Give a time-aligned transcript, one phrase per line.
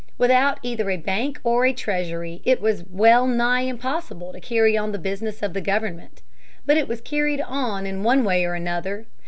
[0.17, 4.93] Without either a bank or a treasury, it was well nigh impossible to carry on
[4.93, 6.23] the business of the government.
[6.65, 9.05] But it was carried on in one way or another.